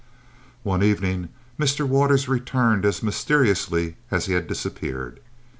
[0.63, 1.29] One evening
[1.59, 1.87] Mr.
[1.87, 5.19] Waters returned as mysteriously as he had disappeared.